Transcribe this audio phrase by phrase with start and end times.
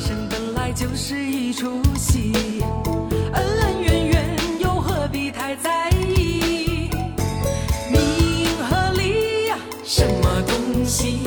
[0.00, 2.32] 生本来就是一出戏，
[3.34, 6.88] 恩恩怨怨又何必太在意？
[7.90, 11.20] 名和利呀，什么东西？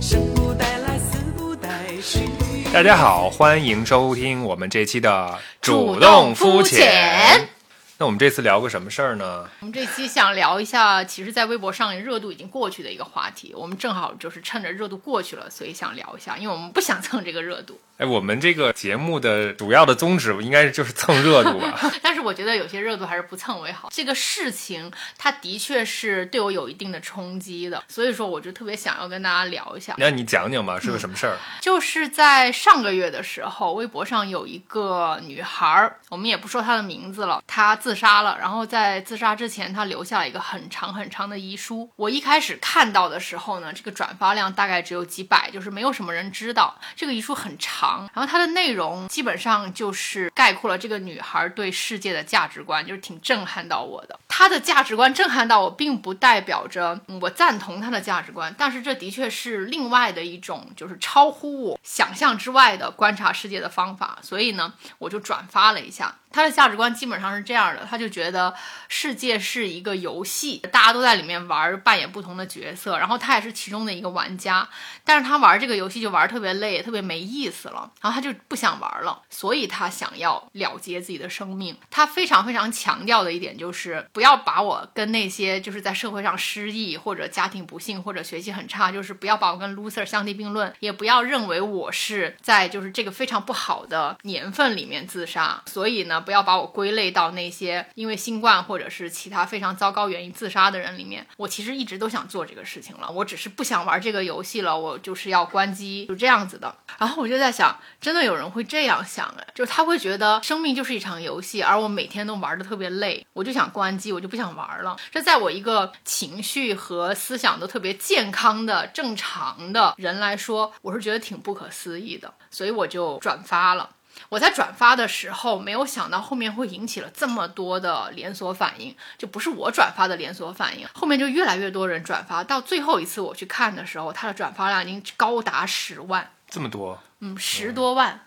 [0.00, 1.68] 生不带来，死不带
[2.02, 2.28] 去。
[2.72, 7.48] 大家好，欢迎收听我们这期的主动动肤浅。
[7.96, 9.48] 那我们这次聊个什么事儿呢？
[9.60, 13.54] 我们这期想聊一下，其实，在微博上热度已经过去的一个话题。
[13.54, 17.78] 我们正好就是趁着热度过去了，所以想聊一下，因为我们不想蹭这个热度。
[18.00, 21.78] 哎，我们这个节目的主要的宗旨应该就是蹭热度吧？
[22.00, 23.90] 但是我觉得有些热度还是不蹭为好。
[23.92, 29.94] 这个事情它的确是对我有一定的冲击的，所以说我就特别想要跟大家聊一下。
[29.98, 31.36] 那你讲讲吧，是个什么事儿？
[31.60, 38.38] 就是在上个月的时候，微博上有一个女孩儿，我们也不说她的名字了，她自杀了。
[38.40, 41.90] 然后在自杀之前，她留下了一个很长很长的遗书。
[41.96, 47.89] 我一开始看到的时候呢，这个转发量大概只有几百，就是没有什么人知道这个遗书很长。
[48.14, 54.18] 然后它的内容基本上就是概括了这个女孩对世界的价值观，就是挺震撼到我的。
[54.28, 64.18] 她的价值观震撼到我，并不代表着我赞同她的价值观，但是这的确是另外的一种，就是超乎我想象之外的观察世界的方法。
[64.22, 66.16] 所以呢，我就转发了一下。
[66.32, 68.54] 他的价值观基本上是这样的，他就觉得
[68.86, 74.68] 世界是一个游戏，大家都在里面玩，扮演不同的角色，然后他也是其中的一个玩家，
[75.04, 81.76] 但是他玩这个游戏就玩特别累，特别没意思了，然后他就不想玩了，所以他想要了结自己的生命。
[81.90, 96.20] 他非常非常强调的一点就是，不要把我跟那些就是在社会上失意或者家庭不幸或者学习很差，就是不要把我跟 loser 相提并论，也不要认为我是在就是这个非常不好的年份里面自杀，所以呢。
[96.30, 101.26] 不要把我归类到那些因为新冠或者是其他非常糟糕原因自杀的人里面。
[101.38, 106.72] 我其实一直都想做这个事情了，我只是不想玩这个游戏了，我就是要关机，就这样子的。
[106.98, 107.69] 然后我就在想，
[108.00, 114.96] 真的有人会这样想哎，就是他会觉得生命就是一场游戏，而我每天都玩的特别累，我就想关机，我就不想玩了。
[115.10, 123.90] 这在我一个情绪和思想都特别健康的正常的人来说，我是觉得挺不可思议的，所以我就转发了。
[124.28, 138.26] 我在转发的时候，没有想到后面会引起了这么多的连锁反应，就不是我转发的连锁反应，后面就越来越多人转发，到最后一次我去看的时候，它的转发量已经高达十万，这么多，嗯，十多万，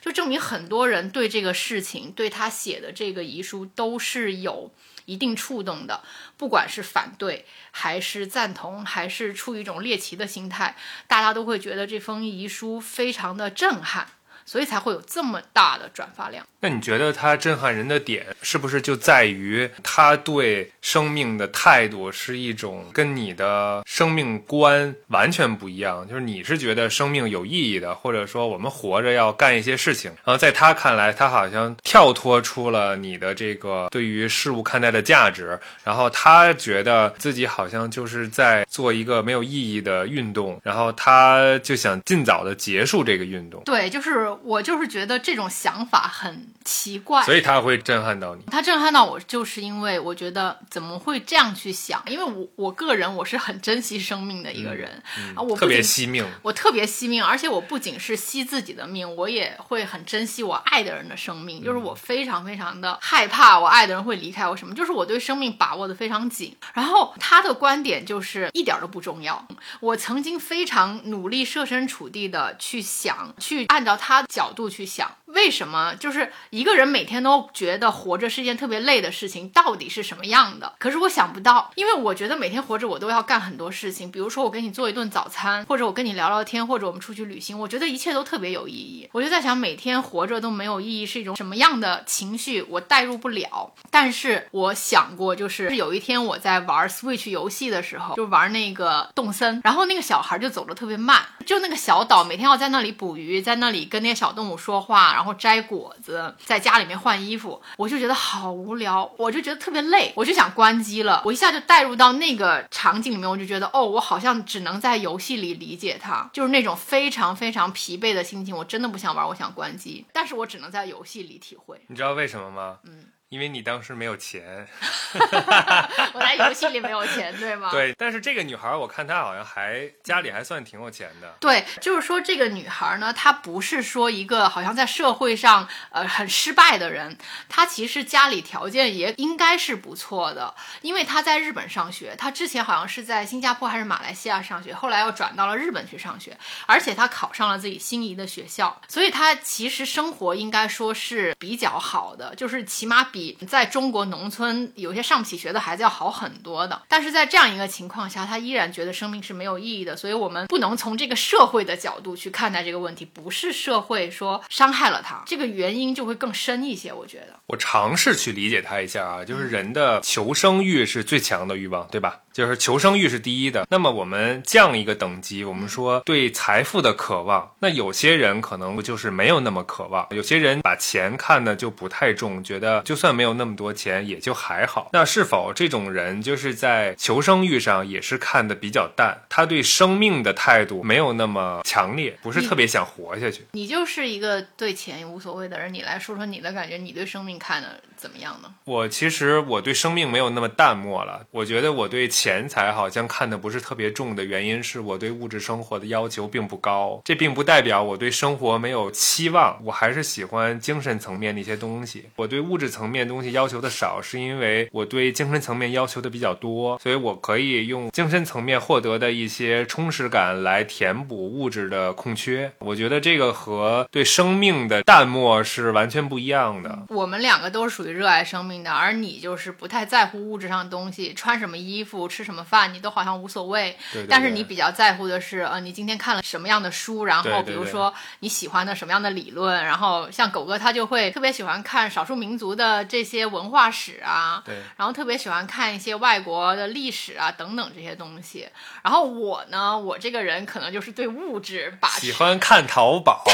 [0.00, 4.72] 就证明很多人对这个事情，对他写的这个遗书都是有
[5.04, 6.02] 一定触动的，
[6.36, 14.08] 不管是反对还是赞同，还是出于一种猎奇的心态，大家都会觉得这封遗书非常的震撼。
[14.48, 16.42] 所以才会有这么大的转发量。
[16.60, 26.08] 那你觉得他震撼人的点是不是就在于他对生命的态度是一种跟你的生命观完全不一样？
[26.08, 43.62] 就是你是觉得生命有意义的，或者说我们活着要干一些事情，然后在他看来，他好像跳脱出了你的这个对于事物看待的价值，然后他觉得自己好像就是在做一个没有意义的运动，然后他就想尽早的结束这个运动。
[43.64, 48.42] 对，就是我就是觉得这种想法很奇怪，所以他会震撼到你。
[48.50, 52.02] 他震撼到我，就是因为我觉得怎么会这样去想？
[52.06, 55.02] 因为我我个人我是很珍惜生命的一个人、
[55.34, 56.26] 啊，我特别惜命。
[56.42, 61.62] 我特别惜命，而且我不仅是惜自己的命，我也会很珍惜我爱的人的生命。
[61.62, 66.56] 就是我非常非常的害怕我爱的人会离开我，什么，就是我对生命把握的非常紧。
[66.74, 69.46] 然后他的观点就是一点儿都不重要。
[69.80, 80.72] 我曾经非常努力设身处地的去想，去按照他角度去想，为什么就是一个人每天都觉得活着是一件特别累的事情，到底是什么样的？
[80.78, 89.08] 可是我想不到，因为我觉得每天活着我都要干很多事情，比如说我给你做一顿早餐，或者我跟你聊聊天，或者我们出去旅行，我觉得一切都特别有意义。
[89.12, 93.72] 我就在想，每天活着都没有意义是一种什么样的情绪，我代入不了。
[93.90, 111.20] 但是我想过，就是有一天我在玩 Switch 游戏的时候，就玩那个动森，然后那个小孩就走得特别慢，就那个小岛每天要在那里捕鱼，在那里跟那些小动物说话，然后摘果子，在家里面换衣服，我就觉得好无聊，我就觉得特别累，我就想关机了。
[111.24, 118.56] 我一下就带入到那个场景里面，我就觉得哦，我好像只能在游戏里理解它，就是那种非常非常疲惫的心情。
[118.56, 121.80] 我真的不想玩，我想关机，但是我只能在游戏里体会。
[121.88, 122.78] 你知道为什么吗？
[122.84, 124.66] 嗯，因为你当时没有钱。
[126.12, 127.68] 我在游戏里没有钱，对吗？
[127.72, 131.36] 对，但是这个女孩，我看她好像还家里还算挺有钱的。
[131.40, 137.16] 对，就是说这个女孩呢，她不是说一个好像在社会上呃很失败的人，
[137.48, 146.36] 她其实家里条件也应该是不错的，因为她在日本上学，她之前好像是在新加坡还是马来西亚上学，后来又转到了日本去上学，
[146.66, 156.82] 而且她考上了自己心仪的学校，所以她其实生活应该说是比较好的，就是起码比在中国农村有些上不起学的孩子要好很多的。
[156.88, 167.34] 但是在这样一个情况下，他依然觉得生命是没有意义的，所以我们不能从这个社会的角度去看待这个问题，不是社会说伤害了他，这个原因就会更深一些，我觉得。
[167.46, 172.20] 我尝试去理解他一下啊，就是人的求生欲是最强的欲望，对吧？
[172.38, 173.66] 就是求生欲是第一的。
[173.68, 184.90] 那么我们降一个等级，我们说对财富的渴望，那有些人可能就是没有那么渴望，有些人把钱看的就不太重，觉得就算没有那么多钱也就还好。
[184.92, 189.22] 那是否这种人就是在求生欲上也是看的比较淡？
[189.28, 193.44] 他对生命的态度没有那么强烈，不是特别想活下去。
[193.50, 198.48] 你就是一个对钱无所谓的人，你来说说你的感觉，你对生命看的怎么样呢？
[198.64, 212.06] 我其实我对生命没有那么淡漠了，我觉得我对钱财好像看的不是特别重的原因是我对物质生活的要求并不高，这并不代表我对生活没有期望，我还是喜欢精神层面的一些东西。
[212.16, 222.52] 我对物质层面东西要求的少，是因为我对精神层面要求的比较多，所以我可以用精神层面获得的一些充实感来填补物质的空缺。
[222.60, 226.86] 我觉得这个和对生命的淡漠是完全不一样的。
[226.88, 233.76] 我们两个都是属于热爱生命的，而你就是不太在乎物质上的东西，穿什么衣服、吃什么饭，你都好像无所谓。
[233.92, 248.48] 对对但是你比较在乎的是，呃，你今天看了什么样的书，然后比如说你喜欢的什么样的理论，然后像狗哥他就会特别喜欢看少数民族的这些文化史啊，对然后特别喜欢看一些外国的历史啊等等这些东西。
[248.82, 253.24] 然后我呢，我这个人可能就是对物质把喜欢看淘宝，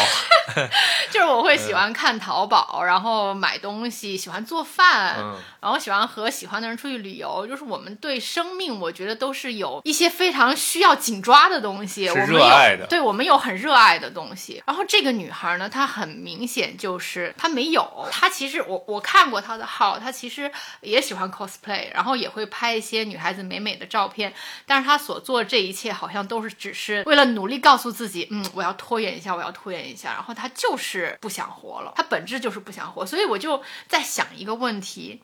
[1.10, 7.46] 就是我会喜欢看淘宝，然后买东西，喜欢做饭，嗯然后喜欢和喜欢的人出去旅游。
[7.46, 12.06] 就是我们对生命，我觉得都是有一些非常需要紧抓的东西。
[12.06, 14.62] 是我们热爱的有，对我们有很热爱的东西。
[14.66, 20.50] 然后这个女孩呢，她很明显就是她没有，她其实我我看过她的号，她其实
[20.80, 24.32] 也喜欢 cosplay，然后也会拍一些女孩子美美的照片。
[24.66, 30.12] 但是她所做这一切，好像都是只是为了努力告诉自己，嗯，我要拖延一下，我要拖延一下。
[30.12, 33.06] 然后她就是不想活了，她本质就是不想活。
[33.06, 35.22] 所以我就在想一个问题。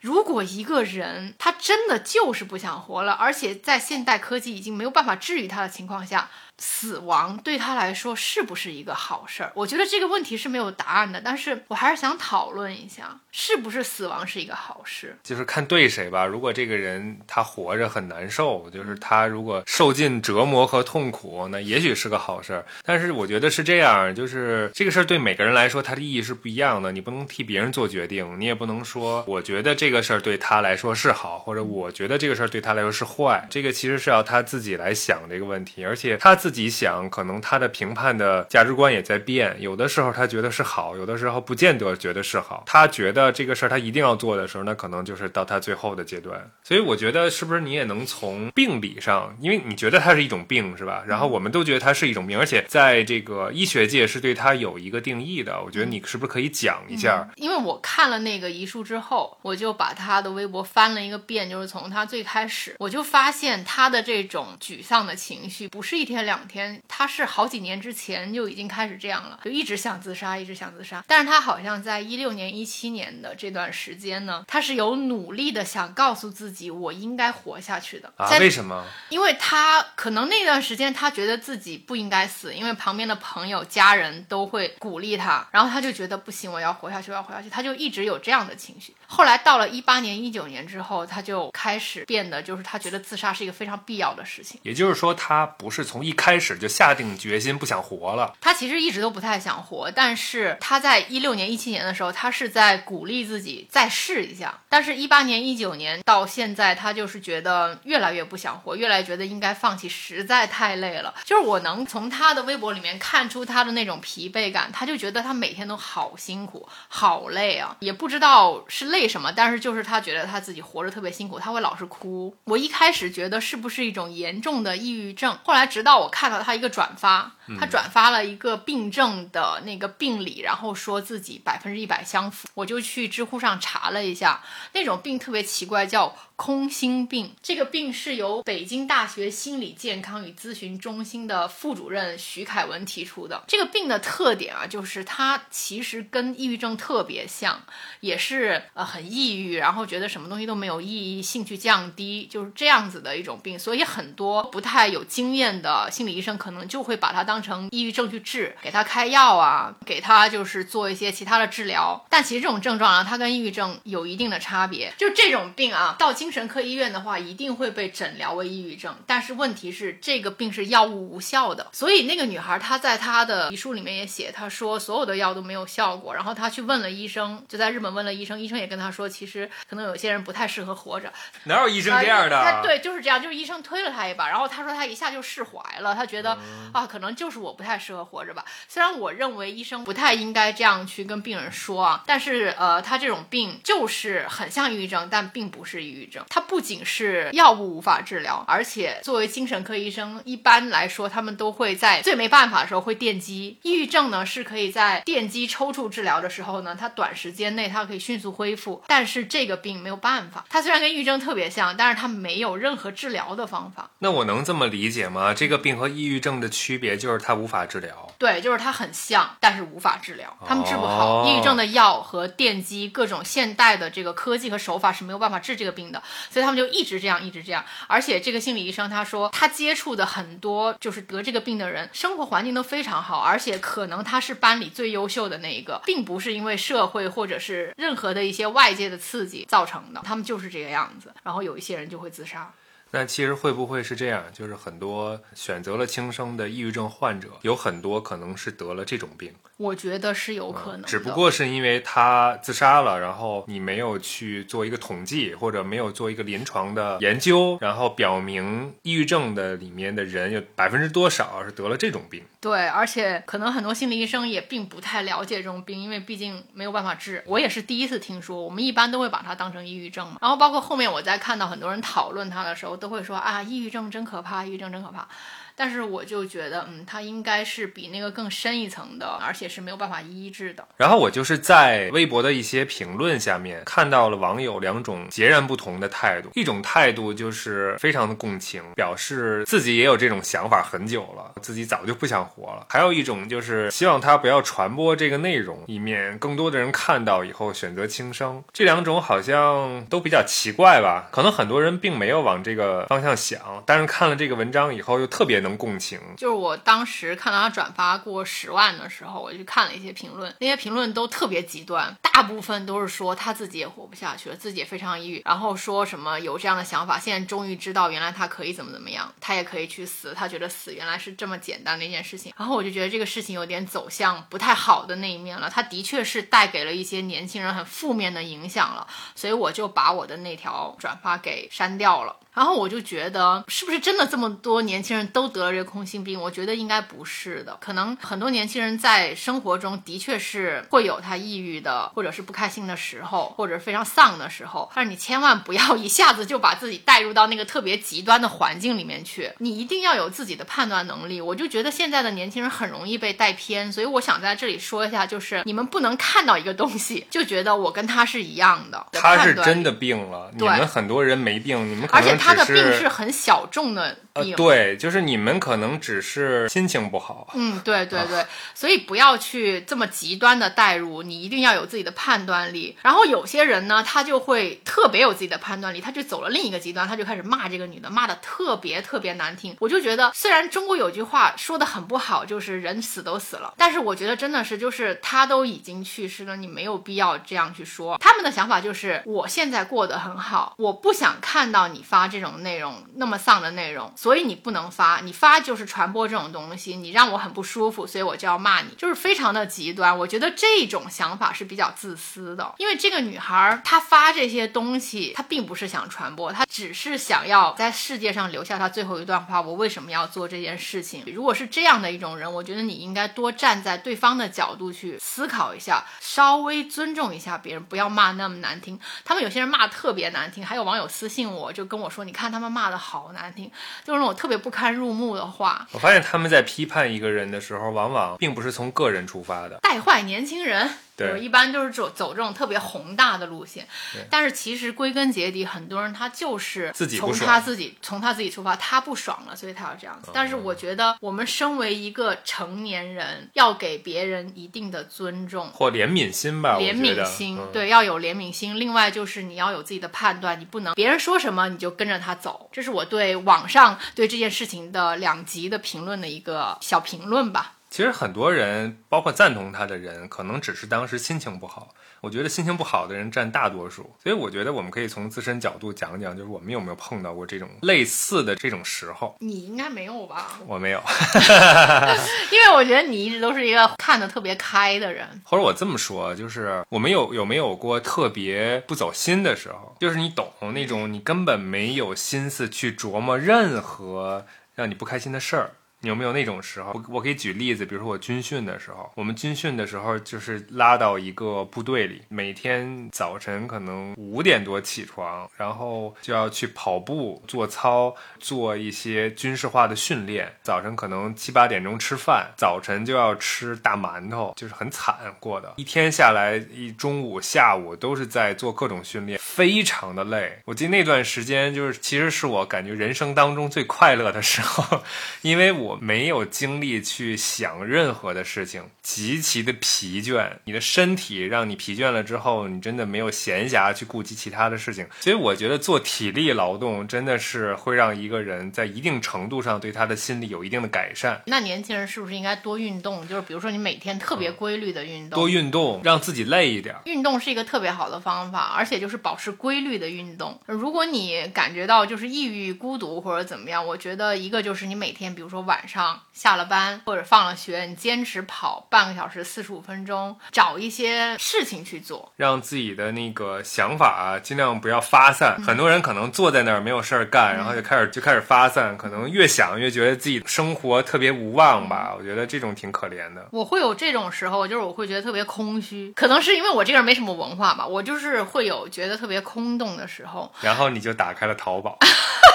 [0.00, 6.28] 如果一个人他真的就是不想活了，而且在现代科技已经没有办法治愈他的情况下，
[6.58, 9.52] 死亡对他来说是不是一个好事儿？
[9.54, 15.16] 我觉得这个问题是没有答案的，但是我还是想讨论一下，是不是死亡是一个好事？
[15.22, 16.26] 就是看对谁吧。
[16.26, 22.66] 如果这个人他活着很难受，就是他如果受尽折磨和痛苦，那也许是个好事儿。
[22.84, 26.92] 但是我觉得是这样，就是这个事儿对每个人来说，它的意义是不一样的。
[26.92, 33.46] 你不能替别人做决定，你也不能说我觉得这个事儿对他来说是好，或者我觉得这个事儿对他来说是坏。
[33.48, 39.56] 这个其实是要他自己来想这个问题，而且他自己想，可能他的评判的价值观也在变。
[39.58, 42.64] 有的时候他觉得是好，有的时候不见得觉得是好。
[42.66, 46.50] 他觉得这个事儿他一定要做的时候，那可能就是到他最后的阶段。
[46.64, 51.04] 所以我觉得，是不是你也能从病理上，因为你觉得它是一种病，是吧？
[51.06, 55.62] 然后我们都觉得它是一种病，而且在这个医学界是对它有一个定义的。
[55.62, 57.28] 我觉得你是不是可以讲一下？
[57.36, 71.04] 因为我看了那个遗书之后，我就把他的微博翻了一个遍，就是从他最开始，我就发现他的这种沮丧的情绪不是一天两天，他是好几年之前就已经开始这样了，就一直想自杀，一直想自杀。
[71.06, 78.10] 但是他好像在一六年、一七年的这段时间呢，他是有努力的想告诉自己，我应该活下去的。
[78.16, 78.28] 啊？
[78.30, 78.84] 在为什么？
[79.08, 88.94] 因为他可能那段时间他觉得自己不应该死，因为旁边的朋友、家人都会鼓励他，然后他就觉得不行，我要活下去，我要活下去，他就一直有这样的情绪。
[89.06, 94.60] 后来到了一八年、一九年之后，他就开始变得就是他觉得自杀是一个非常必要的事情。
[94.62, 98.34] 也就是说，他不是从一开始就下定决心不想活了。
[98.40, 104.60] 他其实一直都不太想活，但是他在一六年、一七年的时候，他是在鼓励自己再试一下。
[104.68, 111.14] 但是，一八年、一九年到现在，他就是觉得越来越不想活，越来越觉得应该放弃，实在太累了。
[111.24, 122.34] 就是我能从他的微博里面看出他的那种疲惫感，他就觉得他每天都好辛苦、好累啊，也不知道是累什么，但是就是他觉得他自己活着特别辛苦，他会老是哭。
[122.44, 134.42] 我一开始觉得是不是一种严重的抑郁症，后来直到我看到他一个转发，他转发了一个病症的那个病理，然后说自己百分之一百相符，我就去去知乎上查了一下，
[134.74, 137.32] 那种病特别奇怪，叫空心病。
[137.40, 143.44] 这个病是由北京大学心理健康与咨询中心的副主任徐凯文提出的。
[143.46, 147.62] 这个病的特点啊，就是它其实跟抑郁症特别像，
[148.00, 153.56] 也是呃很抑郁，然后觉得什么东西都没有意义，兴趣降低，就是这样子的一种病。
[153.56, 162.04] 所以很多不太有经验的心理医生可能就会把它当成抑郁症去治，给他开药啊，给他就是做一些其他的治疗。
[162.10, 164.92] 但其实这种症状啊，它跟抑郁症有一定的差别。
[164.98, 168.96] 就这种病啊，到精神科医院的话，一定会被诊疗为抑郁症。
[169.06, 171.68] 但是问题是，这个病是药物无效的。
[171.72, 176.14] 所以那个女孩她在她的遗书里面也写，她说所有的药都没有效果。
[176.14, 181.12] 然后她去问了医生，就在日本问了医生，医生也跟她说，其实可能有些人不太适合活着。
[181.44, 182.42] 哪有医生这样的？
[182.42, 188.44] 她对，就是这样，就是医生推了她一把，然后她说她一下就释怀了，她觉得、嗯啊，可能就是我不太适合活着吧。
[188.66, 196.11] 虽然我认为医生不太应该这样去跟病人说啊，但是呃，她这种病就是很像抑郁症，但并不是抑郁症。
[196.28, 203.58] 它不仅是药物无法治疗，而且作为精神科医生，一般来说他们都会在最没办法的时候会电击。
[203.62, 210.44] 抑郁症呢是可以在电击抽搐治疗的时候呢，它短时间内它可以迅速恢复，但是这个病没有办法。
[210.48, 213.90] 它虽然跟抑郁症特别像，但是它没有任何治疗的方法。
[214.00, 215.32] 那我能这么理解吗？
[215.32, 218.12] 这个病和抑郁症的区别就是它无法治疗。
[218.18, 221.22] 对，就是它很像，但是无法治疗，他们治不好。
[221.22, 227.64] 哦抑郁症的药和电击各种现代的这个科技和手法是没有办法治这个病的，所以他们就一直这样，一直这样。
[227.86, 241.12] 而且这个心理医生他说，他接触的很多就是得这个病的人，生活环境都非常好，而且可能他是班里最优秀的那一个，并不是因为社会或者是任何的一些外界的刺激造成的，他们就是这个样子。
[241.22, 242.52] 然后有一些人就会自杀。
[242.92, 244.22] 那其实会不会是这样？
[244.32, 262.22] 就是很多选择了轻生的抑郁症患者，有很多可能是得了这种病，我觉得是有可能的，只不过是因为他自杀了，然后你没有去做一个统计，或者没有做一个临床的研究，然后表明抑郁症的里面的人有百分之多少是得了这种病。
[262.42, 267.22] 对，而且可能很多心理医生也并不太了解这种病，因为毕竟没有办法治。
[267.24, 270.18] 我也是第一次听说，我们一般都会把它当成抑郁症嘛。
[270.20, 275.06] 然后包括后面我在看到很多人讨论它的时候，都会说啊，抑郁症真可怕，抑郁症真可怕。
[275.54, 280.66] 但是我就觉得，嗯，它应该是比那个更深一层的，而且是没有办法医治的。
[280.76, 298.42] 然后我就是在微博的一些评论下面看到了网友两种截然不同的态度，一种态度就是非常的共情，表示自己也有这种想法很久了，自己早就不想活了；还有一种就是希望他不要传播这个内容，以免更多的人看到以后选择轻生。
[298.52, 301.08] 这两种好像都比较奇怪吧？
[301.12, 306.00] 可能很多人并没有往这个方向想，但是看了这个文章以后又特别能共情。
[306.16, 322.32] 就是我当时看到他转发过十万的时候，我就看了一些评论，那些评论都特别极端，大部分都是说他自己也活不下去了，自己也非常抑郁，然后说什么有这样的想法，现在终于知道原来他可以怎么怎么样，他也可以去死，他觉得死原来是这么简单的一件事情。
[322.36, 332.16] 然后我就觉得这个事情有点走向不太好的那一面了，他的确是带给了一些年轻人很负面的影响了，所以我就把我的那条转发给删掉了。
[332.34, 336.18] 然后我就觉得，是不是真的这么多年轻人都得了这个空心病？
[336.20, 337.56] 我觉得应该不是的。
[337.60, 344.70] 可能很多年轻人在生活中的确是会有他抑郁的，或者是不开心的时候，或者非常丧的时候。
[344.74, 349.30] 但是你千万不要一下子就把自己带入到那个特别极端的环境里面去。
[349.38, 351.20] 你一定要有自己的判断能力。
[351.20, 358.86] 我就觉得现在的年轻人很容易被带偏，所以我想在这里说一下，就是你们不能看到一个东西就觉得我跟他是一样的。
[358.92, 367.28] 他是真的病了，你们很多人没病，你们可而能且他的病是很小众的呃，对，就是你们可能只是心情不好。
[367.34, 372.76] 嗯，对对对，所以不要去这么极端的代入，你一定要有自己的判断力。
[372.82, 379.56] 然后有些人呢，他就会特别有自己的判断力，他就走了另一个极端，他就开始骂这个女的，骂的特别特别难听。
[379.60, 387.96] 我就觉得，虽然中国有句话说的很不好，就是人死都死了，但是我觉得真的是，就是他都已经去世了，你没有必要这样去说。
[387.98, 399.96] 他们的想法就是，我现在过得很好，我不想看到你发这种内容，那么丧的内容，所以你不能发，你发就是传播这种东西，你让我很不舒服，所以我就要骂你，就是非常的极端。
[399.96, 409.40] 我觉得这种想法是比较自私的，因为这个女孩儿她发这些东西，她并不是想传播，她只是想要在世界上留下她最后一段话。
[409.40, 411.04] 我为什么要做这件事情？
[411.06, 418.80] 如果是这样的一种人，我觉得你应该多站在对方的角度去思考一下，稍微尊重一下别人，不要骂那么难听。
[419.04, 423.48] 他们有些人骂特别难听，还有网友私信我就跟我说，你看他们骂的好难听，
[423.84, 429.58] 就就是那种特别不堪入目的话，我发现他们在批判一个人的时候，往往并不是从个人出发的。
[429.60, 430.70] 带坏年轻人。
[430.96, 433.66] 对就是一般就是走走这种特别宏大的路线，
[434.10, 440.10] 但是其实归根结底，很多人他就是从自己不爽他自己从他自己出发，他不爽了，所以他要这样子。
[440.12, 445.48] 但是我觉得，我们身为一个成年人，要给别人一定的尊重。
[445.48, 448.58] 或怜悯心吧，怜悯心，嗯对，要有怜悯心。
[448.58, 452.50] 另外就是你要有自己的判断，你不能别人说什么你就跟着他走。
[452.52, 457.54] 这是我对网上对这件事情的两极的评论的一个小评论吧。
[457.72, 461.74] 其实很多人，包括赞同他的人，可能只是当时心情不好。
[462.02, 469.16] 我觉得心情不好的人占大多数，所以我觉得我们可以从自身角度讲讲，就是我们有没有碰到过这种类似的这种时候。
[469.20, 470.38] 你应该没有吧？
[470.46, 470.82] 我没有
[472.30, 475.08] 因为我觉得你一直都是一个看得特别开的人。
[475.24, 479.74] 或者我这么说，就是我们有有没有过特别不走心的时候？
[479.80, 485.52] 就是你懂那种你根本没有心思去琢磨任何让你不开心的事儿。
[485.82, 486.70] 你有没有那种时候？
[486.74, 500.32] 我我可以举例子，比如说我军训的时候，我们军训的时候就是拉到一个部队里，每天早晨可能五点多起床，然后就要去跑步、做操、做一些军事化的训练。
[500.44, 505.52] 早晨可能七八点钟吃饭，早晨就要吃大馒头，就是很惨过的。
[505.56, 510.38] 一天下来，一中午、下午都是在做各种训练，非常的累。
[510.44, 514.82] 我记得那段时间就是，其实是我感觉人生当中最快乐的时候，
[515.22, 520.28] 因为我没有精力去想任何的事情，极其的疲倦。
[520.44, 524.86] 你的身体让你疲倦了之后，你真的没有闲暇去顾及其他的事情。
[525.00, 531.20] 所以我觉得做体力劳动真的是会让一个人在一定程度上对他的心理有一定的改善。
[531.26, 533.06] 那年轻人是不是应该多运动？
[533.08, 536.74] 就是比如说你每天特别规律的运动，多运动，让自己累一点。
[536.84, 540.40] 运动是一个特别好的方法，而且就是保持规律的运动。
[540.46, 552.12] 如果你感觉到就是抑郁、孤独或者怎么样，我觉得一个就是你每天，比如说晚上下了班或者放了学，你坚持跑半个小时、四十五分钟，找一些事情去做。
[552.16, 555.40] 让自己的那个想法啊，尽量不要发散。
[555.42, 561.94] 很多人可能坐在那儿没有事儿干，然后就开始就开始发散，可能越想越觉得自己生活特别无望吧。
[561.96, 563.26] 我觉得这种挺可怜的。
[563.30, 570.32] 我会有这种时候，就是我会觉得特别空虚，可能是因为我这个人没什么文化吧，我就是会有觉得特别空洞的时候。
[570.40, 571.78] 然后你就打开了淘宝，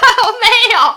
[0.40, 0.94] 没有。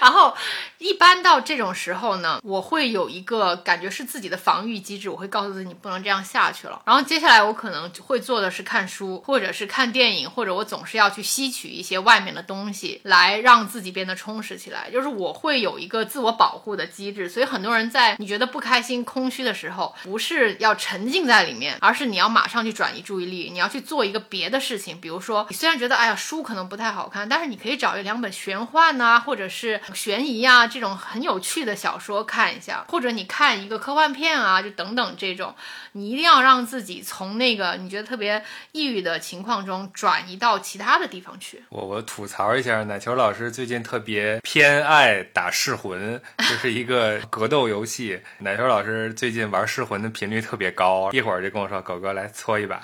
[0.00, 0.34] 然后
[0.78, 6.80] 一般到这种时候呢，我会有一个感觉是自己的防御机制，我会告诉自己你不能这样下去了。
[6.86, 14.90] 然后接下来我可能会做的是看书，或者是看电影，或者我总是要去吸取一些外面的东西来让自己变得充实起来。
[14.90, 17.28] 就是我会有一个自我保护的机制。
[17.28, 24.98] 所以很多人在你觉得不开心、空虚的时候，不是要沉浸在里面，而是你要马上去转移注意力，你要去做一个别的事情。
[24.98, 35.54] 比如说，你虽然觉得哎呀书可能不太好看，但是你可以找一两本玄幻呐、或者是悬疑啊这种很有趣的小说看一下，或者你看一个科幻片啊，就等等这种，
[35.92, 41.62] 你一定要让自己从那个你觉得特别抑郁的情况中转移到其他的地方去。
[41.68, 48.20] 我我吐槽一下，奶球老师最近特别偏爱打噬魂， 就是一个格斗游戏。
[48.38, 52.80] 奶球老师最近玩噬魂的频率特别高，一会儿就跟我说：“狗哥来搓一把。”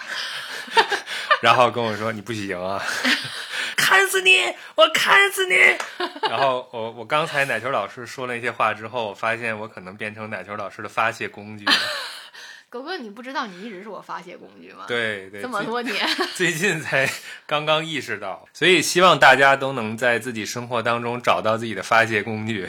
[1.42, 2.82] 然后跟我说：“你不许赢啊！”
[3.76, 4.42] 砍死你！
[4.74, 5.54] 我砍死你！
[6.28, 11.72] 然后我我刚才奶球老师说了一些话之后，我发现我可能变成奶球老师的发泄工具了。
[12.68, 15.94] 狗哥，你不知道你一直是我发泄工具吗？，对对，这么多年。
[16.34, 17.08] 最近才
[17.46, 22.68] 刚刚意识到，所以希望大家都能在自己生活当中找到自己的发泄工具。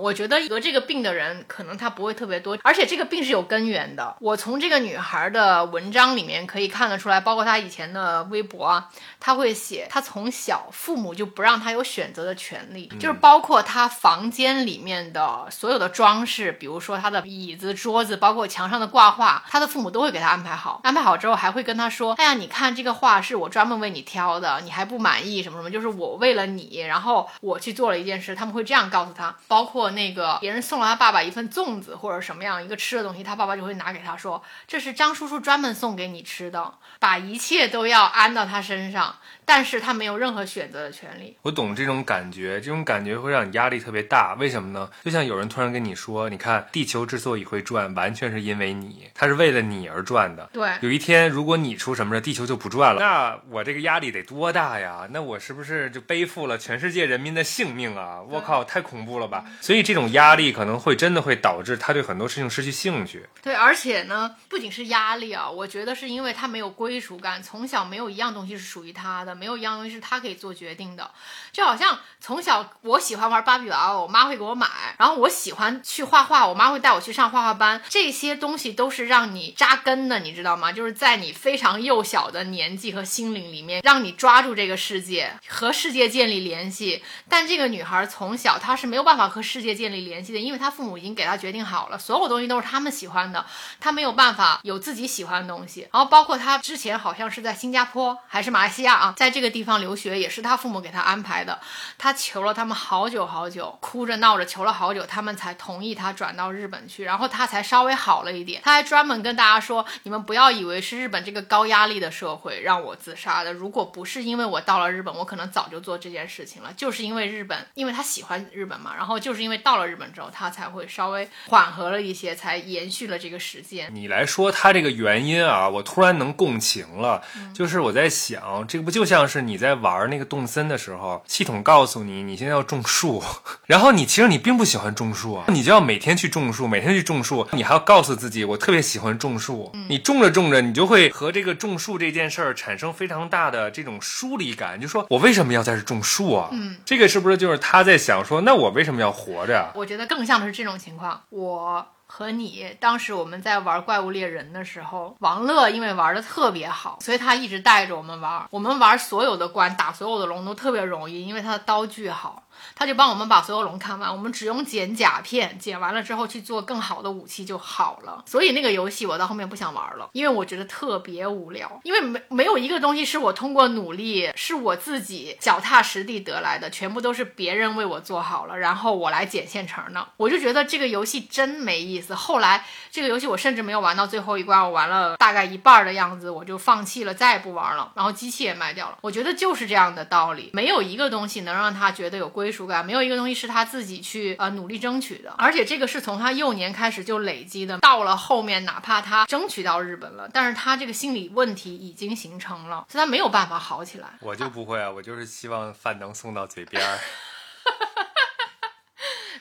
[0.00, 4.16] 嗯，我觉得得这个病的人可能他不会特别多，而且这个病是有根源的。
[4.20, 20.80] 我从这个女孩的文章里面可以看得出来，包括她以前的微博啊，她会写她从小父母就不让她有选择的权利，就是包括她房间里面的所有的装饰，比如说她的椅子、桌子，包括墙上的挂画，她的父母都会给她安排好。
[20.84, 39.16] 安排好之后还会跟她说：“哎呀，你看这个画是我专门为你挑的，你还不满意什么什么，就是我为了你，然后我去做了一件事。”他们会这样告诉她，包括那个别人送了他爸爸一份粽子或者什么样一个吃的东西，他爸爸就会拿给他说：“这是张叔叔专门送给你吃的。”把一切都要安到他身上，
[39.50, 41.36] 但是他没有任何选择的权利。
[41.42, 44.36] 我懂这种感觉，这种感觉会让你压力特别大。
[44.38, 44.88] 为什么呢？
[45.04, 50.48] 就像有人突然跟你说：“你看，地球之所以会转，完完全是因为你，它是为了你而转的。
[50.52, 55.08] 对有一天如果你出什么事，地球就不转了，那我这个压力得多大呀？
[55.10, 58.22] 那我是不是就背负了全世界人民的性命啊？
[58.22, 59.44] 我靠，太恐怖了吧！
[59.60, 63.26] 所以这种压力可能会真的会导致他对很多事情失去兴趣。
[63.42, 71.10] 对，而且呢，不仅是压力啊，我觉得是因为他没有归属感，从小没有一样东西是属于他的，没有一样东西是他可以做决定的。
[71.50, 80.70] 就好像从小我喜欢玩芭比娃娃，我妈会给我买，然后我喜欢去画画，我妈会带我去上画画班，这些东西都是让你扎根的，你知道吗？
[80.70, 87.02] 就是在你非常幼小的年纪和心灵里面，让你抓住这个世界，和世界建立联系。
[87.28, 93.46] 但这个女孩从小她是没有办法和世界建立联系的，因为她父母已经给她决定好了，所有东西都是他们喜欢的，
[93.80, 95.88] 她没有办法有自己喜欢的东西。
[95.92, 101.60] 然后包括她之前好像是在新加坡还是马来西亚啊，在这个地方留学，也是他父母给他安排的。
[101.98, 108.62] 他求了他们好久好久，哭着闹着求了好久，他们才同意他转到日本去，然后他才稍微好了一点。
[108.64, 116.72] 他还专门跟大家说，你们不要以为是日本这个高压力的社会让我自杀的，如果不是因为我到了日本，我可能早就做这件事情了。
[116.74, 123.90] 就是因为日本，因为他喜欢日本嘛，然后就是因为到了日本之后，他才会稍微缓和了一些，才延续了这个时间。
[123.92, 127.22] 你来说他这个原因啊，我突然能共情了。
[127.52, 133.20] 就是我在想，这个不就像是你在玩那个动森的时候，系统告诉你你现在要种树，
[133.66, 139.72] 然后你其实你并不喜欢种树啊，你就要每天去种树，每天去种树，你还要告诉自己我特别喜欢种树。
[139.88, 146.48] 你种着种着，你就会和这个种树这件事儿产生非常大的这种疏离感，就说我为什么要在这种树啊？
[146.52, 149.72] 嗯，这个是不是就是他在想说，那我为什么要活着呀？
[149.74, 151.20] 我觉得更像的是这种情况。
[151.30, 158.44] 我和你当时我们在玩怪物猎人的时候，王乐因为玩的特别好，所以他一直带着我们玩。
[158.50, 162.42] 我们玩所有的关，打所有的龙都特别容易，因为他的刀具好。
[162.74, 168.22] 他就帮我们把所有龙看完，我们只用捡甲片，捡完了之后去做更好的武器就好了。
[168.26, 171.80] 所以那个游戏我到后面不想玩了，因为我觉得特别无聊。
[171.84, 180.06] 因为没没有一个东西是我通过努力，是我自己脚踏实地得来的，全部都是别人为我做好了，然后我来捡现成的。
[180.16, 182.14] 我就觉得这个游戏真没意思。
[182.14, 187.92] 后来这个游戏我甚至没有玩到最后一关，我玩了大概一半的样子，我就放弃了，再也不玩了。
[187.94, 188.98] 然后机器也卖掉了。
[189.00, 197.78] 我觉得就是这样的道理，没有一个东西能让他觉得有归属感，没有一个东西是他自己去呃努力争取的，而且这个是从他幼年开始就累积的。
[197.78, 204.08] 到了后面，哪怕他争取到日本了，但是他这个心理问题已经形成了，所以他没有办法好起来。
[204.20, 206.98] 我就不会啊，我就是希望饭能送到嘴边儿。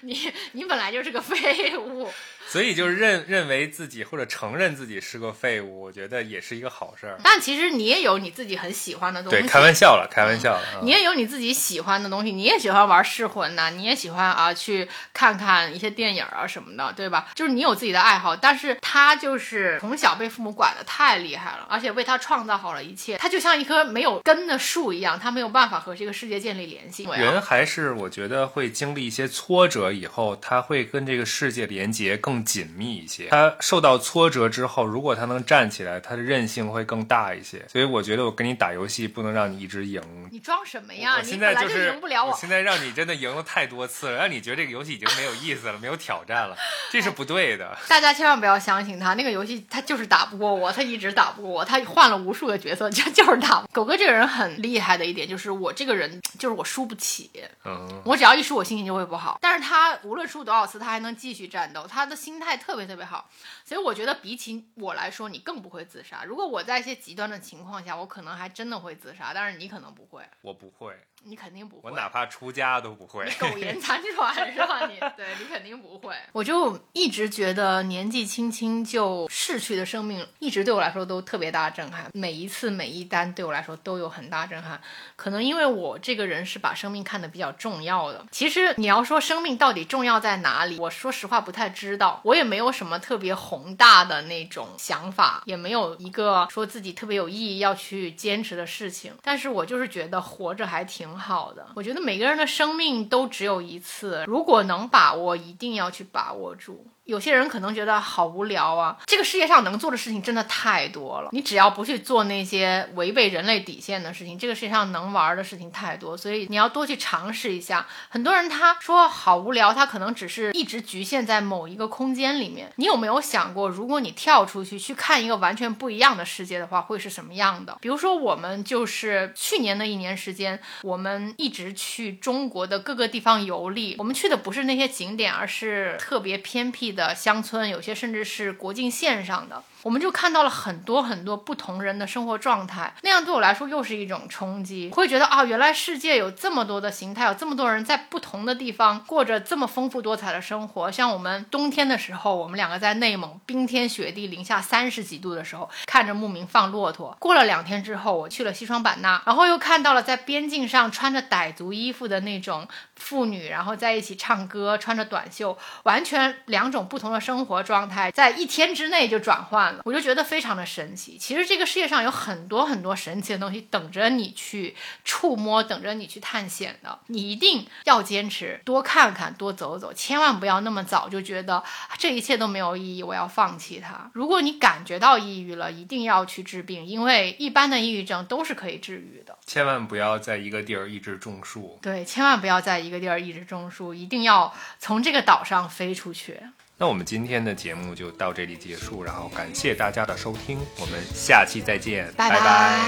[0.02, 2.10] 你你本来就是个废物。
[2.50, 7.20] 所以就是认认为自己或者承认自己是个废物，我觉得也是一个好事儿。
[7.24, 9.40] 但其实你也有你自己很喜欢的东西。
[9.40, 10.62] 对，开玩笑了，开玩笑了。
[10.82, 17.28] 嗯你也有你自己喜欢的东西，你也喜欢玩噬魂呐、你也喜欢啊去看看一些电影啊什么的，对吧？
[17.36, 27.04] 就是你有自己的爱好，但是他就是从小被父母管的太厉害了，而且为他创造好了一切，他就像一棵没有根的树一样，他没有办法和这个世界建立联系。
[27.04, 33.28] 人还是我觉得会经历一些挫折以后，他会跟这个世界连接更紧密一些。
[33.30, 37.66] 他受到挫折之后，如果他能站起来，他的韧性会更大一些。
[37.68, 40.02] 所以我觉得我跟你打游戏不能让你一直赢。
[40.32, 41.16] 你装什么呀？
[41.18, 42.36] 我你本来现在就是赢不了我。
[42.36, 46.56] 现在让你真的赢了太多次了，让你觉得这个游戏已经没有意思了，没有挑战了，
[46.92, 47.78] 这是不对的。
[47.88, 53.68] 大家千万不要相信他，那个游戏他就是打不过我，他一直打不过我，他换了无数个角色，就就是打不。
[53.72, 57.32] 狗哥这个人很厉害的一点就是，我这个人就是我输不起，
[57.66, 59.40] 嗯，我只要一输，我心情就会不好。
[59.42, 63.28] 但是他无论输多少次，他还能继续战斗，他的心心态特别特别好。
[63.66, 66.24] 所以我觉得比起我来说，你更不会自杀。
[66.24, 71.82] 如果我在一些极端的情况下，我可能还真的会自杀，但是你可能不会，我不会，你肯定不会。
[71.84, 73.30] 我哪怕出家都不会。
[73.40, 74.88] 苟延 残喘是吧？
[74.88, 76.16] 你对你肯定不会。
[76.32, 82.10] 我就一直觉得年纪轻轻就逝去的生命，一直对我来说都特别大的震撼。
[82.14, 84.80] 每一次每一单对我来说都有很大震撼。
[85.16, 88.26] 可能因为我这个人是把生命看得比较重要的。
[88.32, 92.22] 其实你要说生命到底重要在哪里，我说实话不太知道。
[92.24, 99.14] 我也没有什么特别宏大的那种想法，也没有一个说自己特别有意义要去坚持的事情。
[99.22, 101.68] 但是我就是觉得活着还挺挺好的。
[101.76, 106.86] 我觉得每个人的生命都只有一次，如果能把握，一定要去把握住。
[107.10, 111.30] 有些人可能觉得好无聊啊，这个世界上能做的事情真的太多了。
[111.32, 117.88] 你只要不去做那些违背人类底线的事情，这个世界上能玩的事情太多，所以你要多去尝试一下。
[118.10, 122.72] 很多人他说好无聊，他可能只是一直局限在某一个空间里面。
[122.76, 127.76] 你有没有想过，如果你跳出去去看一个完全不一样的世界的话，会是什么样的？
[127.82, 136.99] 比如说，我们就是去年的一年时间，我们一直去中国的各个地方游历，我们去的不是那些景点，而是特别偏僻的。
[137.00, 139.64] 的乡村，有些甚至是国境线上的。
[139.82, 144.90] 我们就看到了很多很多不同人的生活状态，那样对我来说又是一种冲击。
[144.92, 150.92] 会觉得啊，原来世界有这么多的形态，有这么多人在不同的地方过着这么丰富多彩的生活。
[150.92, 157.16] 像我们冬天的时候，我们两个在内蒙冰天雪地、零下三十几度的时候，看着牧民放骆驼。
[157.20, 169.69] 过了两天之后，我去了西双版纳，然后又看到了在边境上穿着傣族衣服的那种妇女，然后在一起唱歌，穿着短袖，完全两种不同的生活状态，在一天之内就转换。
[169.86, 171.18] 我就觉得非常的神奇。
[171.18, 177.00] 其实这个世界上有很多很多神奇的东西等着你去触摸，等着你去探险的。
[177.08, 181.64] 你一定要坚持，多看看，多走走，千万不要那么早就觉得
[181.98, 184.10] 这一切都没有意义，我要放弃它。
[184.14, 189.38] 如果你感觉到抑郁了，一定要去治病，因为一般的抑郁症都是可以治愈的。
[189.46, 191.78] 千万不要在一个地儿一直种树。
[191.82, 196.40] 对，千万不要在一个地儿一直种树，一定要从这个岛上飞出去。
[196.82, 202.80] 那我们今天的节目就到这里结束，然后感谢大家的收听，我们下期再见，拜拜拜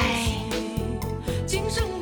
[1.45, 2.01] 今生。